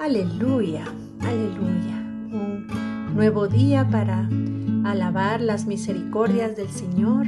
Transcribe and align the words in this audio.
Aleluya, 0.00 0.86
aleluya. 1.20 1.94
Un 2.32 3.14
nuevo 3.14 3.48
día 3.48 3.86
para 3.90 4.26
alabar 4.82 5.42
las 5.42 5.66
misericordias 5.66 6.56
del 6.56 6.70
Señor, 6.70 7.26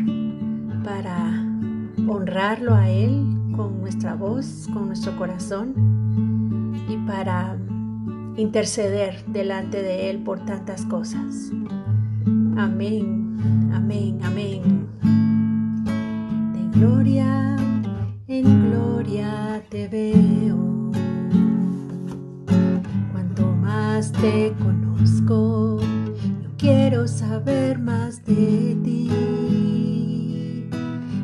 para 0.83 1.45
honrarlo 2.09 2.75
a 2.75 2.89
Él 2.89 3.27
con 3.55 3.83
nuestra 3.83 4.15
voz, 4.15 4.71
con 4.73 4.87
nuestro 4.87 5.15
corazón 5.19 5.75
y 6.89 6.97
para 7.07 7.59
interceder 8.39 9.23
delante 9.27 9.83
de 9.83 10.09
Él 10.09 10.21
por 10.21 10.43
tantas 10.47 10.87
cosas. 10.87 11.53
Amén, 12.57 13.71
amén, 13.75 14.19
amén. 14.25 14.89
De 16.55 16.79
gloria 16.79 17.55
en 18.29 18.71
gloria 18.71 19.63
te 19.69 19.89
veo. 19.89 20.82
Te 24.11 24.53
conozco, 24.61 25.79
yo 25.79 26.51
quiero 26.59 27.07
saber 27.07 27.79
más 27.79 28.25
de 28.25 28.77
ti. 28.83 29.09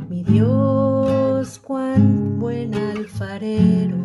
Mi 0.08 0.22
Dios, 0.22 1.58
cuán 1.58 2.38
buen 2.38 2.74
alfarero. 2.74 3.96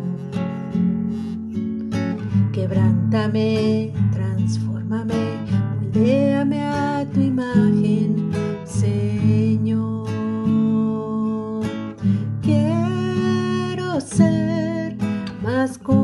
Quebrántame, 2.52 3.92
transfórmame, 4.12 5.38
moldéame 5.78 6.62
a 6.62 7.06
tu 7.12 7.20
imagen, 7.20 8.32
Señor. 8.64 10.08
Quiero 12.42 14.00
ser 14.00 14.96
más 15.44 15.78
como 15.78 16.03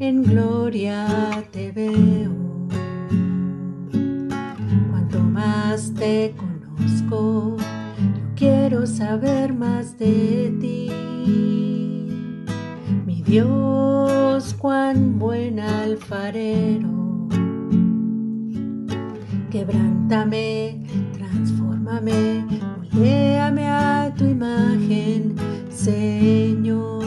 en 0.00 0.22
gloria 0.22 1.06
te 1.50 1.72
veo. 1.72 2.32
Cuanto 4.90 5.18
más 5.20 5.92
te 5.94 6.34
conozco, 6.36 7.56
yo 7.58 8.34
quiero 8.36 8.86
saber 8.86 9.52
más 9.52 9.98
de 9.98 10.56
ti. 10.60 10.90
Mi 13.06 13.22
Dios, 13.22 14.54
cuán 14.54 15.18
buen 15.18 15.58
alfarero. 15.58 17.28
Quebrántame, 19.50 20.82
transfórmame, 21.14 22.44
moldéame 22.92 23.66
a 23.66 24.14
tu 24.16 24.24
imagen, 24.24 25.34
Señor. 25.70 26.97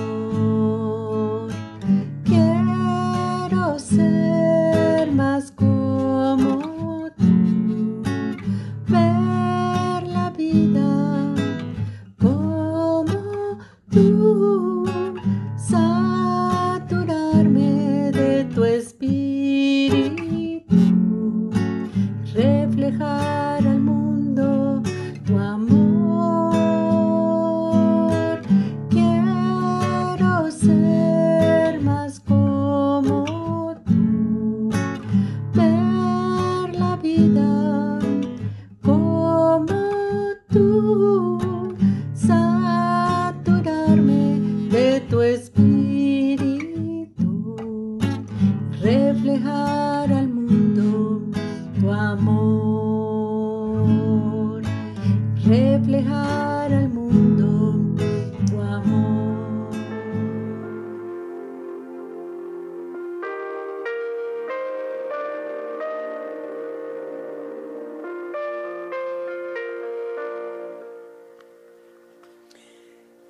Mundo 56.88 57.96
tu 58.50 58.62
amor. 58.62 59.72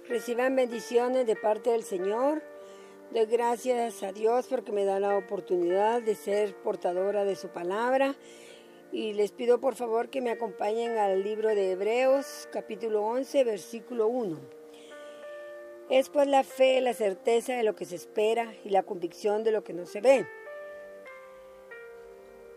Reciban 0.08 0.56
bendiciones 0.56 1.25
de 1.25 1.35
parte 1.35 1.72
del 1.72 1.84
Señor. 1.84 2.41
Doy 3.12 3.25
gracias 3.25 4.03
a 4.03 4.12
Dios 4.12 4.47
porque 4.50 4.72
me 4.72 4.85
da 4.85 5.00
la 5.00 5.18
oportunidad 5.18 6.02
de 6.02 6.16
ser 6.16 6.56
portadora 6.56 7.25
de 7.25 7.35
su 7.35 7.50
palabra. 7.50 8.16
Y 8.94 9.13
les 9.13 9.31
pido 9.31 9.62
por 9.62 9.75
favor 9.75 10.09
que 10.09 10.19
me 10.19 10.31
acompañen 10.31 10.97
al 10.97 11.24
libro 11.24 11.47
de 11.47 11.72
Hebreos, 11.72 12.50
capítulo 12.52 13.03
11, 13.03 13.46
versículo 13.46 14.07
1. 14.07 14.38
Es 15.90 16.09
pues 16.09 16.28
la 16.28 16.44
fe, 16.44 16.81
la 16.81 16.94
certeza 16.94 17.53
de 17.53 17.63
lo 17.63 17.74
que 17.74 17.85
se 17.85 17.96
espera 17.96 18.53
y 18.66 18.69
la 18.69 18.84
convicción 18.84 19.46
de 19.46 19.53
lo 19.53 19.63
que 19.63 19.72
no 19.72 19.85
se 19.85 20.02
ve. 20.02 20.28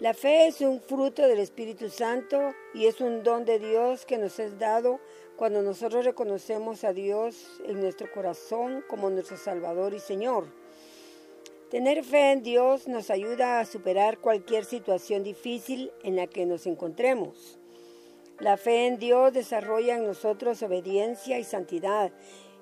La 0.00 0.12
fe 0.12 0.48
es 0.48 0.60
un 0.60 0.80
fruto 0.80 1.22
del 1.28 1.38
Espíritu 1.38 1.88
Santo 1.88 2.52
y 2.74 2.86
es 2.86 3.00
un 3.00 3.22
don 3.22 3.44
de 3.44 3.60
Dios 3.60 4.04
que 4.04 4.18
nos 4.18 4.40
es 4.40 4.58
dado 4.58 4.98
cuando 5.36 5.62
nosotros 5.62 6.04
reconocemos 6.04 6.82
a 6.82 6.92
Dios 6.92 7.60
en 7.64 7.80
nuestro 7.80 8.10
corazón 8.10 8.84
como 8.88 9.08
nuestro 9.08 9.36
Salvador 9.36 9.94
y 9.94 10.00
Señor. 10.00 10.63
Tener 11.74 12.04
fe 12.04 12.30
en 12.30 12.44
Dios 12.44 12.86
nos 12.86 13.10
ayuda 13.10 13.58
a 13.58 13.64
superar 13.64 14.18
cualquier 14.18 14.64
situación 14.64 15.24
difícil 15.24 15.90
en 16.04 16.14
la 16.14 16.28
que 16.28 16.46
nos 16.46 16.68
encontremos. 16.68 17.58
La 18.38 18.56
fe 18.56 18.86
en 18.86 19.00
Dios 19.00 19.32
desarrolla 19.32 19.96
en 19.96 20.06
nosotros 20.06 20.62
obediencia 20.62 21.36
y 21.40 21.42
santidad 21.42 22.12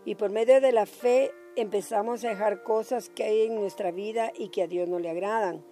y 0.06 0.14
por 0.14 0.30
medio 0.30 0.62
de 0.62 0.72
la 0.72 0.86
fe 0.86 1.30
empezamos 1.56 2.24
a 2.24 2.30
dejar 2.30 2.62
cosas 2.62 3.10
que 3.10 3.24
hay 3.24 3.42
en 3.42 3.54
nuestra 3.54 3.90
vida 3.90 4.32
y 4.34 4.48
que 4.48 4.62
a 4.62 4.66
Dios 4.66 4.88
no 4.88 4.98
le 4.98 5.10
agradan. 5.10 5.62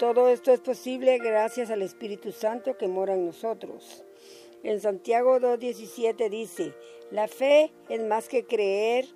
Todo 0.00 0.28
esto 0.28 0.52
es 0.52 0.58
posible 0.58 1.18
gracias 1.18 1.70
al 1.70 1.80
Espíritu 1.80 2.32
Santo 2.32 2.76
que 2.76 2.88
mora 2.88 3.14
en 3.14 3.24
nosotros. 3.24 4.04
En 4.64 4.80
Santiago 4.80 5.38
2.17 5.38 6.28
dice, 6.28 6.74
la 7.12 7.28
fe 7.28 7.70
es 7.88 8.02
más 8.02 8.28
que 8.28 8.44
creer, 8.44 9.06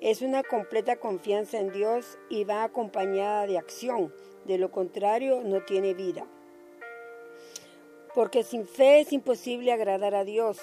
es 0.00 0.22
una 0.22 0.42
completa 0.42 0.96
confianza 0.96 1.58
en 1.58 1.72
Dios 1.72 2.18
y 2.30 2.44
va 2.44 2.62
acompañada 2.62 3.46
de 3.46 3.58
acción. 3.58 4.14
De 4.44 4.58
lo 4.58 4.70
contrario, 4.70 5.42
no 5.44 5.64
tiene 5.64 5.94
vida. 5.94 6.26
Porque 8.14 8.42
sin 8.42 8.66
fe 8.66 9.00
es 9.00 9.12
imposible 9.12 9.72
agradar 9.72 10.14
a 10.14 10.24
Dios, 10.24 10.58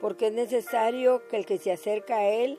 porque 0.00 0.26
es 0.28 0.32
necesario 0.32 1.26
que 1.28 1.36
el 1.36 1.46
que 1.46 1.58
se 1.58 1.72
acerca 1.72 2.18
a 2.18 2.28
Él 2.28 2.58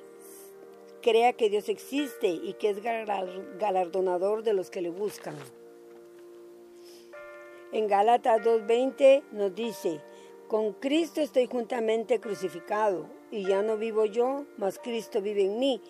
crea 1.02 1.34
que 1.34 1.50
Dios 1.50 1.68
existe 1.70 2.28
y 2.28 2.54
que 2.54 2.70
es 2.70 2.82
galardonador 2.82 4.44
de 4.44 4.54
los 4.54 4.70
que 4.70 4.82
le 4.82 4.90
buscan. 4.90 5.36
En 7.74 7.88
Gálatas 7.88 8.42
2.20 8.42 9.24
nos 9.32 9.54
dice, 9.54 10.02
con 10.48 10.74
Cristo 10.74 11.22
estoy 11.22 11.48
juntamente 11.48 12.20
crucificado, 12.20 13.10
y 13.32 13.46
ya 13.46 13.64
no 13.64 13.78
vivo 13.78 14.06
yo, 14.06 14.46
mas 14.58 14.78
Cristo 14.78 15.20
vive 15.22 15.46
en 15.46 15.58
mí. 15.58 15.82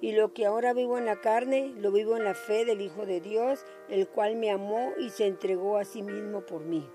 Y 0.00 0.12
lo 0.12 0.32
que 0.32 0.46
ahora 0.46 0.72
vivo 0.72 0.96
en 0.96 1.06
la 1.06 1.20
carne, 1.20 1.74
lo 1.78 1.92
vivo 1.92 2.16
en 2.16 2.24
la 2.24 2.34
fe 2.34 2.64
del 2.64 2.80
Hijo 2.80 3.04
de 3.04 3.20
Dios, 3.20 3.64
el 3.88 4.08
cual 4.08 4.36
me 4.36 4.50
amó 4.50 4.92
y 4.98 5.10
se 5.10 5.26
entregó 5.26 5.76
a 5.76 5.84
sí 5.84 6.02
mismo 6.02 6.40
por 6.40 6.62
mí. 6.62 6.88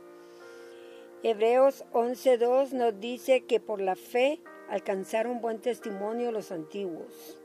Hebreos 1.22 1.86
11.2 1.94 2.72
nos 2.72 3.00
dice 3.00 3.42
que 3.42 3.60
por 3.60 3.82
la 3.82 3.96
fe 3.96 4.40
alcanzaron 4.70 5.42
buen 5.42 5.60
testimonio 5.60 6.32
los 6.32 6.52
antiguos. 6.52 7.38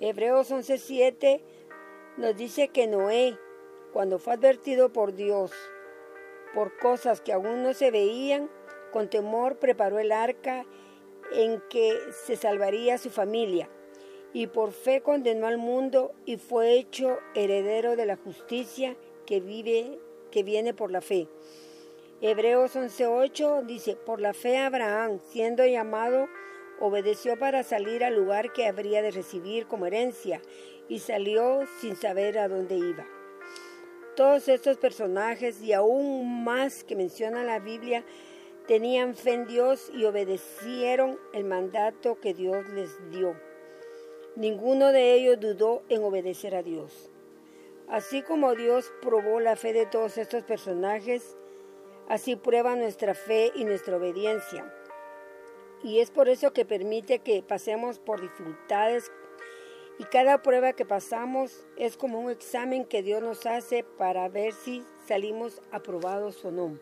Hebreos 0.00 0.50
11.7 0.50 1.40
nos 2.16 2.36
dice 2.36 2.68
que 2.68 2.86
Noé, 2.86 3.36
cuando 3.92 4.18
fue 4.18 4.34
advertido 4.34 4.92
por 4.92 5.14
Dios 5.14 5.52
por 6.54 6.76
cosas 6.78 7.20
que 7.20 7.32
aún 7.32 7.62
no 7.62 7.74
se 7.74 7.90
veían, 7.90 8.48
con 8.90 9.10
temor 9.10 9.56
preparó 9.58 9.98
el 9.98 10.10
arca 10.10 10.64
en 11.32 11.62
que 11.68 11.98
se 12.24 12.36
salvaría 12.36 12.96
su 12.96 13.10
familia, 13.10 13.68
y 14.36 14.48
por 14.48 14.72
fe 14.72 15.00
condenó 15.00 15.46
al 15.46 15.56
mundo 15.56 16.12
y 16.26 16.36
fue 16.36 16.74
hecho 16.74 17.20
heredero 17.34 17.96
de 17.96 18.04
la 18.04 18.16
justicia 18.16 18.94
que 19.24 19.40
vive 19.40 19.98
que 20.30 20.42
viene 20.42 20.74
por 20.74 20.90
la 20.90 21.00
fe. 21.00 21.26
Hebreos 22.20 22.76
11:8 22.76 23.64
dice, 23.64 23.96
por 23.96 24.20
la 24.20 24.34
fe 24.34 24.58
Abraham, 24.58 25.20
siendo 25.30 25.64
llamado, 25.64 26.28
obedeció 26.80 27.38
para 27.38 27.62
salir 27.62 28.04
al 28.04 28.14
lugar 28.14 28.52
que 28.52 28.66
habría 28.66 29.00
de 29.00 29.10
recibir 29.10 29.66
como 29.68 29.86
herencia 29.86 30.42
y 30.86 30.98
salió 30.98 31.62
sin 31.80 31.96
saber 31.96 32.38
a 32.38 32.48
dónde 32.48 32.76
iba. 32.76 33.06
Todos 34.16 34.48
estos 34.48 34.76
personajes 34.76 35.62
y 35.62 35.72
aún 35.72 36.44
más 36.44 36.84
que 36.84 36.94
menciona 36.94 37.42
la 37.42 37.58
Biblia 37.58 38.04
tenían 38.66 39.14
fe 39.14 39.32
en 39.32 39.46
Dios 39.46 39.90
y 39.94 40.04
obedecieron 40.04 41.18
el 41.32 41.44
mandato 41.44 42.20
que 42.20 42.34
Dios 42.34 42.68
les 42.74 42.90
dio. 43.10 43.45
Ninguno 44.36 44.92
de 44.92 45.14
ellos 45.14 45.40
dudó 45.40 45.82
en 45.88 46.04
obedecer 46.04 46.54
a 46.54 46.62
Dios. 46.62 47.10
Así 47.88 48.20
como 48.20 48.54
Dios 48.54 48.92
probó 49.00 49.40
la 49.40 49.56
fe 49.56 49.72
de 49.72 49.86
todos 49.86 50.18
estos 50.18 50.44
personajes, 50.44 51.38
así 52.06 52.36
prueba 52.36 52.76
nuestra 52.76 53.14
fe 53.14 53.50
y 53.54 53.64
nuestra 53.64 53.96
obediencia. 53.96 54.70
Y 55.82 56.00
es 56.00 56.10
por 56.10 56.28
eso 56.28 56.52
que 56.52 56.66
permite 56.66 57.20
que 57.20 57.42
pasemos 57.42 57.98
por 57.98 58.20
dificultades 58.20 59.10
y 59.98 60.04
cada 60.04 60.42
prueba 60.42 60.74
que 60.74 60.84
pasamos 60.84 61.66
es 61.78 61.96
como 61.96 62.20
un 62.20 62.30
examen 62.30 62.84
que 62.84 63.02
Dios 63.02 63.22
nos 63.22 63.46
hace 63.46 63.84
para 63.84 64.28
ver 64.28 64.52
si 64.52 64.84
salimos 65.06 65.62
aprobados 65.72 66.44
o 66.44 66.50
no. 66.50 66.78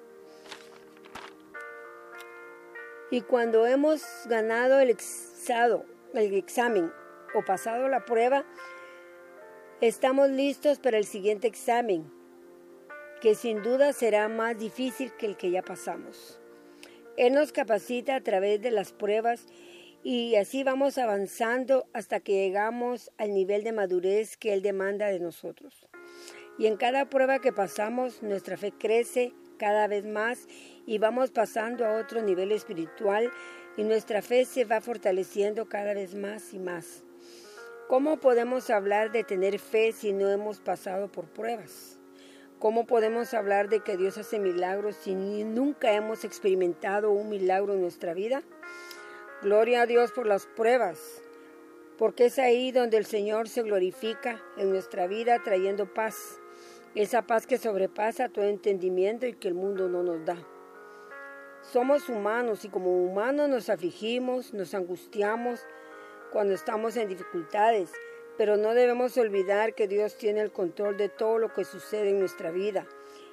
Y 3.13 3.21
cuando 3.21 3.65
hemos 3.65 4.03
ganado 4.27 4.81
el, 4.81 4.97
el 6.15 6.35
examen 6.35 6.91
o 7.35 7.45
pasado 7.45 7.89
la 7.89 8.05
prueba, 8.05 8.45
estamos 9.81 10.31
listos 10.31 10.79
para 10.79 10.99
el 10.99 11.05
siguiente 11.05 11.47
examen, 11.47 12.11
que 13.21 13.35
sin 13.35 13.63
duda 13.63 13.93
será 13.93 14.29
más 14.29 14.59
difícil 14.59 15.13
que 15.17 15.27
el 15.27 15.37
que 15.37 15.51
ya 15.51 15.63
pasamos. 15.63 16.41
Él 17.17 17.35
nos 17.35 17.53
capacita 17.53 18.17
a 18.17 18.21
través 18.21 18.61
de 18.61 18.71
las 18.71 18.93
pruebas 18.93 19.47
y 20.03 20.37
así 20.37 20.65
vamos 20.65 20.99
avanzando 20.99 21.87
hasta 21.93 22.21
que 22.21 22.33
llegamos 22.33 23.11
al 23.19 23.33
nivel 23.33 23.65
de 23.65 23.73
madurez 23.73 24.37
que 24.37 24.53
Él 24.53 24.63
demanda 24.63 25.07
de 25.07 25.21
nosotros. 25.21 25.87
Y 26.59 26.67
en 26.67 26.77
cada 26.77 27.09
prueba 27.09 27.39
que 27.39 27.53
pasamos, 27.53 28.23
nuestra 28.23 28.57
fe 28.57 28.73
crece 28.73 29.33
cada 29.59 29.87
vez 29.87 30.05
más 30.05 30.47
y 30.87 30.99
vamos 30.99 31.31
pasando 31.31 31.87
a 31.87 31.99
otro 31.99 32.23
nivel 32.23 32.53
espiritual 32.53 33.31
y 33.77 33.85
nuestra 33.85 34.23
fe 34.23 34.45
se 34.45 34.65
va 34.65 34.81
fortaleciendo 34.81 35.69
cada 35.69 35.95
vez 35.95 36.15
más 36.15 36.53
y 36.53 36.59
más. 36.59 37.05
¿Cómo 37.87 38.17
podemos 38.17 38.71
hablar 38.71 39.13
de 39.13 39.25
tener 39.25 39.59
fe 39.59 39.93
si 39.93 40.15
no 40.15 40.31
hemos 40.31 40.59
pasado 40.59 41.13
por 41.13 41.27
pruebas? 41.27 41.99
¿Cómo 42.59 42.87
podemos 42.87 43.35
hablar 43.35 43.69
de 43.69 43.81
que 43.81 43.99
Dios 43.99 44.17
hace 44.17 44.39
milagros 44.39 44.97
si 44.97 45.15
nunca 45.15 45.93
hemos 45.93 46.25
experimentado 46.25 47.11
un 47.11 47.29
milagro 47.29 47.75
en 47.75 47.83
nuestra 47.83 48.15
vida? 48.15 48.43
Gloria 49.43 49.83
a 49.83 49.87
Dios 49.87 50.13
por 50.13 50.27
las 50.27 50.47
pruebas, 50.47 51.23
porque 51.99 52.25
es 52.27 52.39
ahí 52.39 52.73
donde 52.73 52.97
el 52.97 53.05
Señor 53.05 53.51
se 53.51 53.63
glorifica 53.63 54.41
en 54.57 54.71
nuestra 54.71 55.07
vida 55.07 55.43
trayendo 55.45 55.85
paz, 55.93 56.41
esa 56.95 57.27
paz 57.27 57.47
que 57.47 57.59
sobrepasa 57.59 58.31
todo 58.31 58.47
entendimiento 58.47 59.27
y 59.27 59.35
que 59.35 59.49
el 59.49 59.55
mundo 59.55 59.91
no 59.91 60.03
nos 60.03 60.25
da. 60.25 60.39
Somos 61.61 62.09
humanos 62.09 62.65
y 62.65 62.71
como 62.71 63.05
humanos 63.05 63.51
nos 63.51 63.69
afligimos, 63.69 64.55
nos 64.55 64.73
angustiamos 64.73 65.61
cuando 66.35 66.53
estamos 66.53 66.97
en 66.97 67.09
dificultades, 67.09 67.93
pero 68.37 68.57
no 68.57 68.75
debemos 68.75 69.17
olvidar 69.17 69.77
que 69.77 69.87
Dios 69.87 70.17
tiene 70.17 70.41
el 70.41 70.51
control 70.51 70.97
de 70.97 71.09
todo 71.09 71.39
lo 71.39 71.53
que 71.53 71.65
sucede 71.65 72.11
en 72.11 72.19
nuestra 72.19 72.51
vida 72.51 72.89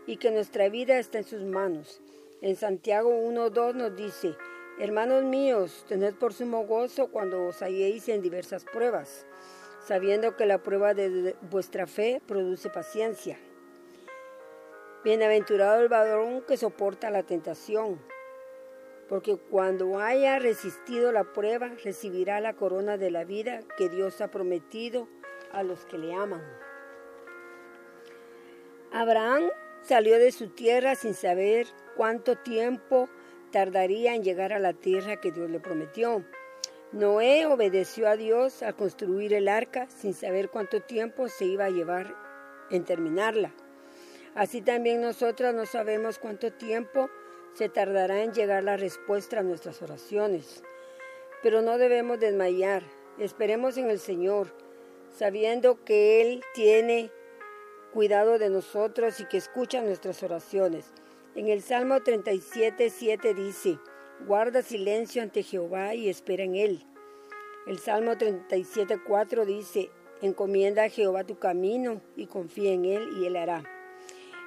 y 0.06 0.18
que 0.18 0.30
nuestra 0.30 0.70
vida 0.70 1.00
está 1.00 1.18
en 1.18 1.24
sus 1.24 1.42
manos. 1.42 2.00
En 2.42 2.56
Santiago 2.56 3.10
1.2 3.10 3.74
nos 3.74 3.96
dice, 3.96 4.36
Hermanos 4.78 5.24
míos, 5.24 5.84
tened 5.90 6.14
por 6.14 6.32
sumo 6.32 6.68
gozo 6.68 7.08
cuando 7.08 7.48
os 7.48 7.64
halléis 7.64 8.08
en 8.08 8.22
diversas 8.22 8.66
pruebas, 8.66 9.26
sabiendo 9.84 10.38
que 10.38 10.46
la 10.46 10.62
prueba 10.62 10.94
de 10.94 11.36
vuestra 11.50 11.88
fe 11.88 12.22
produce 12.28 12.70
paciencia. 12.70 13.36
Bienaventurado 15.04 15.82
el 15.82 15.90
varón 15.90 16.44
que 16.48 16.56
soporta 16.56 17.10
la 17.10 17.24
tentación, 17.24 18.00
porque 19.12 19.36
cuando 19.36 20.00
haya 20.00 20.40
resistido 20.40 21.12
la 21.12 21.26
prueba, 21.34 21.68
recibirá 21.84 22.40
la 22.40 22.54
corona 22.54 22.96
de 22.96 23.12
la 23.12 23.26
vida 23.26 23.60
que 23.78 23.90
Dios 23.90 24.22
ha 24.22 24.32
prometido 24.32 25.10
a 25.52 25.64
los 25.64 25.86
que 25.86 25.98
le 25.98 26.14
aman. 26.14 26.42
Abraham 28.94 29.50
salió 29.82 30.18
de 30.18 30.32
su 30.32 30.48
tierra 30.48 30.96
sin 30.96 31.14
saber 31.14 31.68
cuánto 31.98 32.38
tiempo 32.38 33.10
tardaría 33.52 34.16
en 34.16 34.24
llegar 34.24 34.54
a 34.54 34.60
la 34.60 34.72
tierra 34.72 35.18
que 35.18 35.34
Dios 35.34 35.50
le 35.50 35.60
prometió. 35.60 36.24
Noé 36.94 37.46
obedeció 37.48 38.08
a 38.08 38.16
Dios 38.16 38.64
al 38.64 38.78
construir 38.78 39.34
el 39.34 39.50
arca 39.50 39.90
sin 39.90 40.14
saber 40.14 40.48
cuánto 40.48 40.84
tiempo 40.84 41.28
se 41.28 41.44
iba 41.44 41.66
a 41.66 41.70
llevar 41.70 42.16
en 42.70 42.86
terminarla. 42.86 43.52
Así 44.36 44.62
también 44.62 45.02
nosotras 45.02 45.54
no 45.54 45.66
sabemos 45.66 46.18
cuánto 46.18 46.54
tiempo 46.54 47.10
se 47.54 47.70
tardará 47.70 48.24
en 48.24 48.34
llegar 48.34 48.64
la 48.64 48.78
respuesta 48.78 49.40
a 49.40 49.44
nuestras 49.44 49.82
oraciones. 49.82 50.64
Pero 51.44 51.62
no 51.62 51.78
debemos 51.78 52.20
desmayar. 52.20 52.84
Esperemos 53.20 53.78
en 53.78 53.90
el 53.90 54.00
Señor, 54.00 54.48
sabiendo 55.10 55.84
que 55.84 56.22
Él 56.22 56.42
tiene 56.54 57.12
cuidado 57.94 58.40
de 58.40 58.50
nosotros 58.50 59.20
y 59.20 59.26
que 59.26 59.38
escucha 59.38 59.82
nuestras 59.82 60.24
oraciones. 60.24 60.94
En 61.36 61.48
el 61.48 61.62
Salmo 61.62 62.02
37, 62.02 62.90
7 62.90 63.34
dice, 63.34 63.80
guarda 64.26 64.62
silencio 64.62 65.22
ante 65.22 65.44
Jehová 65.44 65.94
y 65.96 66.10
espera 66.10 66.44
en 66.44 66.56
Él. 66.56 66.86
El 67.68 67.80
Salmo 67.80 68.18
37, 68.18 69.00
4 69.06 69.46
dice, 69.46 69.92
encomienda 70.22 70.84
a 70.84 70.90
Jehová 70.90 71.24
tu 71.24 71.38
camino 71.38 72.02
y 72.16 72.28
confía 72.28 72.72
en 72.72 72.86
Él 72.86 73.10
y 73.20 73.26
Él 73.26 73.36
hará. 73.36 73.81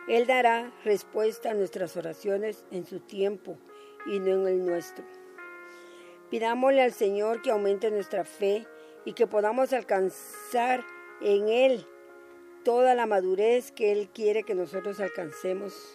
Él 0.09 0.27
dará 0.27 0.73
respuesta 0.85 1.51
a 1.51 1.55
nuestras 1.55 1.97
oraciones 1.97 2.65
en 2.71 2.87
su 2.87 3.01
tiempo 3.01 3.59
y 4.07 4.19
no 4.21 4.33
en 4.33 4.47
el 4.47 4.67
nuestro. 4.67 5.05
Pidámosle 6.31 6.83
al 6.83 6.93
Señor 6.93 7.43
que 7.43 7.51
aumente 7.51 7.91
nuestra 7.91 8.25
fe 8.25 8.67
y 9.05 9.13
que 9.13 9.27
podamos 9.27 9.73
alcanzar 9.73 10.85
en 11.21 11.49
Él 11.49 11.87
toda 12.65 12.95
la 12.95 13.07
madurez 13.07 13.73
que 13.73 13.93
Él 13.93 14.09
quiere 14.13 14.43
que 14.43 14.55
nosotros 14.55 15.01
alcancemos 15.01 15.95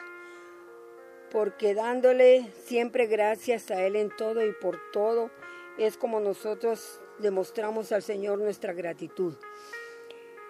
porque 1.31 1.73
dándole 1.73 2.51
siempre 2.65 3.07
gracias 3.07 3.71
a 3.71 3.85
Él 3.85 3.95
en 3.95 4.09
todo 4.15 4.45
y 4.45 4.51
por 4.53 4.79
todo, 4.91 5.29
es 5.77 5.97
como 5.97 6.19
nosotros 6.19 6.99
demostramos 7.19 7.91
al 7.91 8.03
Señor 8.03 8.39
nuestra 8.39 8.73
gratitud. 8.73 9.33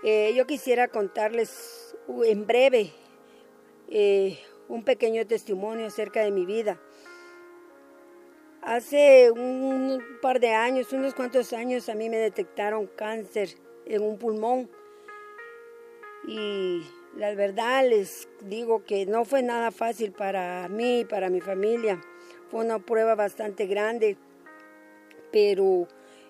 Eh, 0.04 0.34
yo 0.36 0.48
quisiera 0.48 0.88
contarles 0.88 1.96
en 2.25 2.48
breve 2.48 2.92
eh, 3.89 4.39
un 4.67 4.84
pequeño 4.84 5.25
testimonio 5.25 5.88
acerca 5.88 6.22
de 6.22 6.31
mi 6.31 6.46
vida. 6.46 6.79
Hace 8.62 9.31
un 9.31 10.03
par 10.22 10.39
de 10.39 10.50
años, 10.50 10.93
unos 10.93 11.15
cuantos 11.15 11.53
años, 11.53 11.89
a 11.89 11.96
mí 11.96 12.10
me 12.10 12.17
detectaron 12.17 12.88
cáncer 12.88 13.50
en 13.86 14.03
un 14.03 14.17
pulmón 14.17 14.69
y 16.27 16.84
la 17.15 17.34
verdad 17.34 17.88
les 17.88 18.27
digo 18.41 18.84
que 18.84 19.05
no 19.05 19.25
fue 19.25 19.41
nada 19.41 19.72
fácil 19.72 20.12
para 20.12 20.67
mí 20.69 21.00
y 21.00 21.05
para 21.05 21.29
mi 21.29 21.41
familia. 21.41 22.01
Fue 22.50 22.63
una 22.63 22.79
prueba 22.79 23.15
bastante 23.15 23.65
grande, 23.65 24.17
pero 25.31 25.88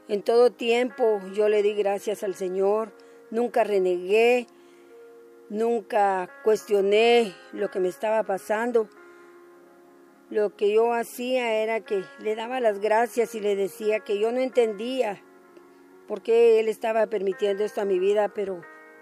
en 0.07 0.21
todo 0.21 0.51
tiempo 0.51 1.19
yo 1.33 1.49
le 1.49 1.61
di 1.63 1.73
gracias 1.73 2.23
al 2.23 2.35
Señor. 2.35 2.93
Nunca 3.31 3.63
renegué, 3.63 4.47
nunca 5.49 6.29
cuestioné 6.43 7.33
lo 7.51 7.69
que 7.69 7.79
me 7.79 7.89
estaba 7.89 8.23
pasando. 8.23 8.87
Lo 10.29 10.55
que 10.55 10.71
yo 10.71 10.93
hacía 10.93 11.53
era 11.53 11.81
que 11.81 12.03
le 12.19 12.35
daba 12.35 12.59
las 12.59 12.79
gracias 12.79 13.33
y 13.33 13.39
le 13.39 13.55
decía 13.55 13.99
que 14.01 14.19
yo 14.19 14.31
no 14.31 14.39
entendía 14.39 15.21
por 16.07 16.21
qué 16.21 16.59
Él 16.59 16.67
estaba 16.67 17.07
permitiendo 17.07 17.63
esto 17.63 17.81
a 17.81 17.85
mi 17.85 17.99
vida, 17.99 18.29
pero 18.29 18.61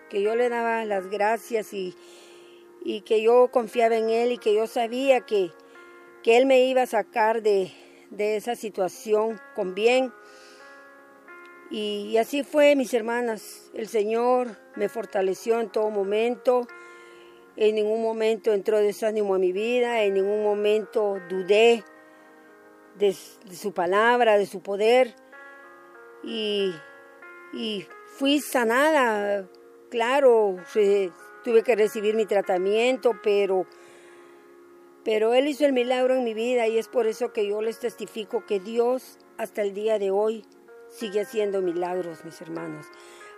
que 0.10 0.22
yo 0.22 0.36
le 0.36 0.50
daba 0.50 0.86
las 0.86 1.08
gracias 1.08 1.74
y, 1.74 1.96
y 2.84 3.02
que 3.02 3.22
yo 3.22 3.50
confiaba 3.52 3.98
en 3.98 4.10
Él 4.10 4.32
y 4.32 4.38
que 4.38 4.56
yo 4.56 4.68
sabía 4.68 5.22
que, 5.22 5.52
que 6.24 6.38
Él 6.38 6.46
me 6.46 6.66
iba 6.66 6.84
a 6.84 6.88
sacar 6.88 7.42
de, 7.42 7.72
de 8.10 8.38
esa 8.38 8.56
situación 8.56 9.40
con 9.54 9.76
bien. 9.76 10.14
Y, 11.70 12.18
así 12.18 12.44
fue, 12.44 12.76
mis 12.76 12.94
hermanas. 12.94 13.70
El 13.74 13.88
Señor 13.88 14.58
me 14.76 14.90
fortaleció 14.90 15.60
en 15.60 15.70
todo 15.70 15.90
momento. 15.90 16.68
en 17.56 17.74
ningún 17.74 18.04
momento 18.04 18.54
entró 18.54 18.78
desánimo 18.78 19.34
a 19.34 19.40
mi 19.40 19.52
vida, 19.52 20.04
en 20.04 20.14
ningún 20.14 20.44
momento 20.44 21.18
dudé 21.28 21.84
de, 23.00 23.14
su 23.14 23.74
palabra, 23.74 24.38
de 24.38 24.46
su 24.46 24.62
poder. 24.62 25.16
Y, 26.24 26.72
y 27.54 27.86
fui 28.18 28.40
sanada, 28.40 29.48
claro, 29.90 30.58
tuve 31.44 31.64
que 31.64 31.76
recibir 31.76 32.16
mi 32.16 32.26
tratamiento, 32.26 33.14
pero, 33.24 33.66
pero 35.04 35.34
Él 35.34 35.48
hizo 35.48 35.66
el 35.66 35.74
milagro 35.74 36.16
en 36.16 36.24
mi 36.24 36.34
vida 36.34 36.68
y 36.68 36.78
es 36.78 36.88
por 36.88 37.08
eso 37.08 37.34
que 37.34 37.48
yo 37.48 37.62
les 37.62 37.80
testifico 37.80 38.46
que 38.46 38.60
Dios 38.60 39.20
hasta 39.38 39.62
el 39.62 39.74
día 39.74 40.00
de 40.00 40.12
hoy 40.12 40.46
sigue 40.90 41.22
haciendo 41.22 41.62
milagros, 41.62 42.26
mis 42.26 42.40
hermanos. 42.42 42.86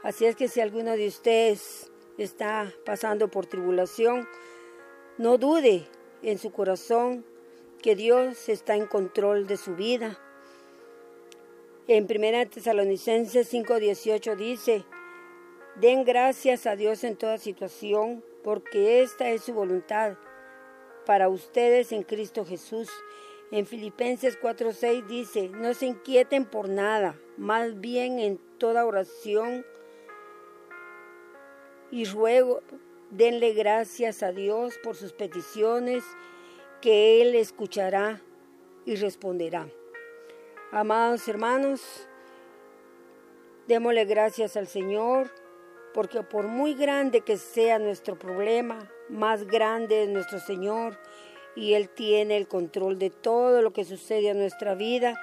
Así 0.04 0.26
es 0.26 0.36
que 0.36 0.48
si 0.48 0.62
alguno 0.62 0.92
de 0.94 1.08
ustedes 1.08 1.92
está 2.18 2.72
pasando 2.86 3.30
por 3.30 3.46
tribulación, 3.46 4.28
no 5.18 5.38
dude 5.38 5.88
en 6.24 6.38
su 6.38 6.52
corazón 6.52 7.26
que 7.82 7.96
Dios 7.96 8.50
está 8.50 8.76
en 8.76 8.86
control 8.86 9.48
de 9.48 9.58
su 9.58 9.76
vida. 9.76 10.18
En 11.88 12.06
1 12.06 12.50
Tesalonicenses 12.50 13.52
5:18 13.52 14.36
dice, 14.36 14.86
den 15.76 16.04
gracias 16.04 16.68
a 16.68 16.76
Dios 16.76 17.04
en 17.04 17.16
toda 17.16 17.38
situación, 17.38 18.24
porque 18.44 19.02
esta 19.02 19.30
es 19.30 19.44
su 19.44 19.54
voluntad 19.54 20.18
para 21.06 21.30
ustedes 21.30 21.92
en 21.92 22.04
Cristo 22.04 22.46
Jesús. 22.46 22.90
En 23.52 23.66
Filipenses 23.66 24.40
4:6 24.40 25.08
dice, 25.08 25.50
no 25.50 25.74
se 25.74 25.88
inquieten 25.88 26.46
por 26.46 26.70
nada, 26.70 27.20
más 27.38 27.80
bien 27.80 28.20
en 28.20 28.38
toda 28.60 28.86
oración 28.86 29.66
y 31.90 32.06
ruego, 32.06 32.62
denle 33.10 33.54
gracias 33.54 34.22
a 34.22 34.32
Dios 34.32 34.78
por 34.84 34.96
sus 34.96 35.14
peticiones, 35.14 36.04
que 36.80 37.22
Él 37.22 37.34
escuchará 37.34 38.22
y 38.86 38.96
responderá. 38.96 39.68
Amados 40.72 41.28
hermanos, 41.28 42.08
démosle 43.68 44.06
gracias 44.06 44.58
al 44.58 44.68
Señor, 44.68 45.32
porque 45.96 46.22
por 46.22 46.46
muy 46.48 46.76
grande 46.76 47.22
que 47.22 47.38
sea 47.38 47.80
nuestro 47.80 48.20
problema, 48.20 48.92
más 49.10 49.48
grande 49.48 50.04
es 50.04 50.10
nuestro 50.10 50.40
Señor 50.40 51.00
y 51.56 51.74
Él 51.74 51.90
tiene 51.90 52.38
el 52.38 52.48
control 52.48 53.00
de 53.00 53.10
todo 53.10 53.62
lo 53.62 53.74
que 53.74 53.86
sucede 53.86 54.30
en 54.30 54.40
nuestra 54.40 54.76
vida, 54.76 55.20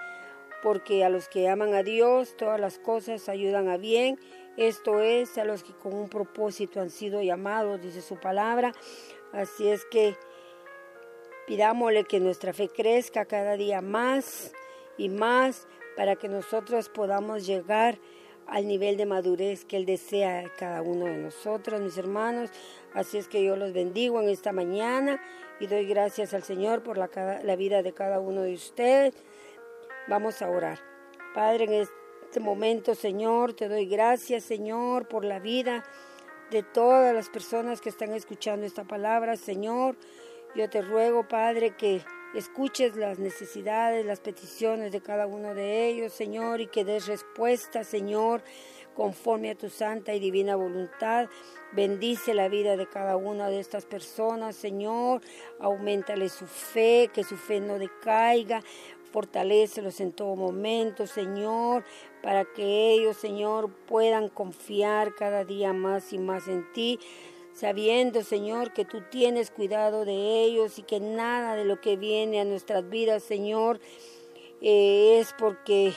porque 0.62 1.04
a 1.04 1.08
los 1.08 1.28
que 1.28 1.48
aman 1.48 1.74
a 1.74 1.82
Dios 1.82 2.36
todas 2.36 2.60
las 2.60 2.78
cosas 2.78 3.28
ayudan 3.28 3.68
a 3.68 3.76
bien 3.76 4.18
esto 4.56 5.00
es 5.00 5.36
a 5.36 5.44
los 5.44 5.62
que 5.62 5.74
con 5.74 5.92
un 5.92 6.08
propósito 6.08 6.80
han 6.80 6.88
sido 6.88 7.22
llamados, 7.22 7.82
dice 7.82 8.00
su 8.00 8.16
palabra. 8.16 8.72
Así 9.32 9.68
es 9.68 9.84
que 9.84 10.16
pidámosle 11.46 12.04
que 12.04 12.20
nuestra 12.20 12.54
fe 12.54 12.68
crezca 12.68 13.26
cada 13.26 13.56
día 13.56 13.82
más 13.82 14.52
y 14.96 15.10
más 15.10 15.68
para 15.94 16.16
que 16.16 16.28
nosotros 16.28 16.88
podamos 16.88 17.46
llegar 17.46 17.98
al 18.46 18.66
nivel 18.66 18.96
de 18.96 19.06
madurez 19.06 19.64
que 19.64 19.76
Él 19.76 19.86
desea 19.86 20.50
cada 20.58 20.82
uno 20.82 21.06
de 21.06 21.18
nosotros, 21.18 21.80
mis 21.80 21.98
hermanos. 21.98 22.50
Así 22.94 23.18
es 23.18 23.28
que 23.28 23.42
yo 23.44 23.56
los 23.56 23.72
bendigo 23.72 24.20
en 24.20 24.28
esta 24.28 24.52
mañana 24.52 25.20
y 25.60 25.66
doy 25.66 25.86
gracias 25.86 26.34
al 26.34 26.42
Señor 26.42 26.82
por 26.82 26.98
la, 26.98 27.10
la 27.42 27.56
vida 27.56 27.82
de 27.82 27.92
cada 27.92 28.20
uno 28.20 28.42
de 28.42 28.54
ustedes. 28.54 29.14
Vamos 30.08 30.42
a 30.42 30.48
orar. 30.48 30.78
Padre, 31.34 31.64
en 31.64 31.88
este 32.22 32.40
momento, 32.40 32.94
Señor. 32.94 33.54
Te 33.54 33.68
doy 33.68 33.86
gracias, 33.86 34.44
Señor, 34.44 35.08
por 35.08 35.24
la 35.24 35.38
vida 35.38 35.84
de 36.50 36.62
todas 36.62 37.14
las 37.14 37.28
personas 37.28 37.80
que 37.80 37.88
están 37.88 38.12
escuchando 38.12 38.66
esta 38.66 38.84
palabra, 38.84 39.36
Señor. 39.36 39.96
Yo 40.54 40.70
te 40.70 40.80
ruego, 40.80 41.26
Padre, 41.28 41.76
que 41.76 42.02
escuches 42.34 42.96
las 42.96 43.18
necesidades, 43.18 44.04
las 44.04 44.20
peticiones 44.20 44.92
de 44.92 45.00
cada 45.00 45.26
uno 45.26 45.54
de 45.54 45.88
ellos, 45.88 46.12
Señor, 46.12 46.60
y 46.60 46.66
que 46.66 46.84
des 46.84 47.06
respuesta, 47.06 47.84
Señor, 47.84 48.42
conforme 48.94 49.50
a 49.50 49.54
tu 49.54 49.68
santa 49.68 50.14
y 50.14 50.20
divina 50.20 50.56
voluntad. 50.56 51.28
Bendice 51.72 52.32
la 52.34 52.48
vida 52.48 52.76
de 52.76 52.88
cada 52.88 53.16
una 53.16 53.48
de 53.50 53.60
estas 53.60 53.84
personas, 53.84 54.56
Señor. 54.56 55.20
Aumentale 55.60 56.28
su 56.28 56.46
fe, 56.46 57.10
que 57.12 57.22
su 57.22 57.36
fe 57.36 57.60
no 57.60 57.78
decaiga. 57.78 58.62
Fortalécelos 59.12 60.00
en 60.00 60.12
todo 60.12 60.36
momento, 60.36 61.06
Señor, 61.06 61.84
para 62.22 62.44
que 62.44 62.90
ellos, 62.92 63.16
Señor, 63.16 63.70
puedan 63.86 64.28
confiar 64.28 65.14
cada 65.14 65.44
día 65.44 65.72
más 65.72 66.12
y 66.12 66.18
más 66.18 66.48
en 66.48 66.70
ti, 66.72 66.98
sabiendo, 67.56 68.22
Señor, 68.22 68.72
que 68.72 68.84
tú 68.84 69.02
tienes 69.10 69.50
cuidado 69.50 70.04
de 70.04 70.44
ellos 70.44 70.78
y 70.78 70.82
que 70.82 71.00
nada 71.00 71.56
de 71.56 71.64
lo 71.64 71.80
que 71.80 71.96
viene 71.96 72.40
a 72.40 72.44
nuestras 72.44 72.88
vidas, 72.88 73.22
Señor, 73.22 73.80
eh, 74.60 75.18
es 75.18 75.34
porque 75.38 75.94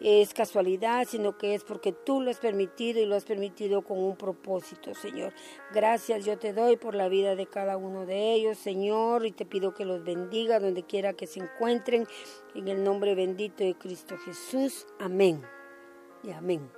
es 0.00 0.32
casualidad, 0.32 1.06
sino 1.08 1.36
que 1.38 1.54
es 1.54 1.64
porque 1.64 1.92
tú 1.92 2.20
lo 2.20 2.30
has 2.30 2.38
permitido 2.38 3.00
y 3.00 3.06
lo 3.06 3.16
has 3.16 3.24
permitido 3.24 3.82
con 3.82 3.98
un 3.98 4.16
propósito, 4.16 4.94
Señor. 4.94 5.32
Gracias 5.72 6.24
yo 6.24 6.38
te 6.38 6.52
doy 6.52 6.76
por 6.76 6.94
la 6.94 7.08
vida 7.08 7.34
de 7.34 7.46
cada 7.46 7.76
uno 7.76 8.06
de 8.06 8.34
ellos, 8.34 8.58
Señor, 8.58 9.26
y 9.26 9.32
te 9.32 9.44
pido 9.44 9.74
que 9.74 9.84
los 9.84 10.04
bendiga 10.04 10.60
donde 10.60 10.84
quiera 10.84 11.14
que 11.14 11.26
se 11.26 11.40
encuentren, 11.40 12.06
en 12.54 12.68
el 12.68 12.84
nombre 12.84 13.14
bendito 13.14 13.64
de 13.64 13.74
Cristo 13.74 14.16
Jesús. 14.18 14.86
Amén. 15.00 15.42
Y 16.22 16.30
amén. 16.30 16.75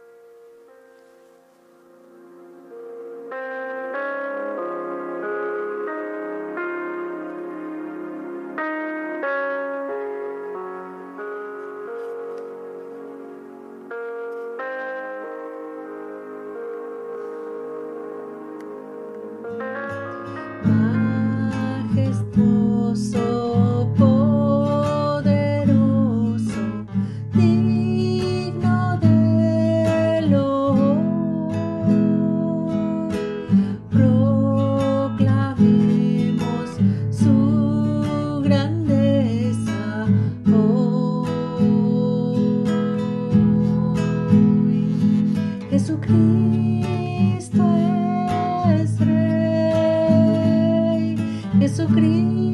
Jesús. 51.69 52.48